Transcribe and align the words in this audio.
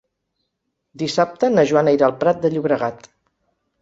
Dissabte 1.03 1.49
na 1.57 1.65
Joana 1.73 1.93
irà 1.99 2.09
al 2.11 2.17
Prat 2.25 2.41
de 2.47 2.51
Llobregat. 2.55 3.11